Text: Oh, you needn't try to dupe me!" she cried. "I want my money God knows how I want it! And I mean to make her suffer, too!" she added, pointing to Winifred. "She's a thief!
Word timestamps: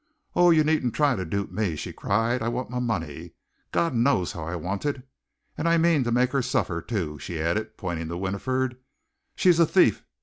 Oh, 0.35 0.49
you 0.49 0.63
needn't 0.63 0.95
try 0.95 1.15
to 1.15 1.23
dupe 1.25 1.51
me!" 1.51 1.75
she 1.75 1.93
cried. 1.93 2.41
"I 2.41 2.47
want 2.47 2.71
my 2.71 2.79
money 2.79 3.33
God 3.71 3.93
knows 3.93 4.31
how 4.31 4.41
I 4.45 4.55
want 4.55 4.83
it! 4.83 5.07
And 5.55 5.69
I 5.69 5.77
mean 5.77 6.03
to 6.05 6.11
make 6.11 6.31
her 6.31 6.41
suffer, 6.41 6.81
too!" 6.81 7.19
she 7.19 7.39
added, 7.39 7.77
pointing 7.77 8.07
to 8.07 8.17
Winifred. 8.17 8.77
"She's 9.35 9.59
a 9.59 9.65
thief! 9.67 10.03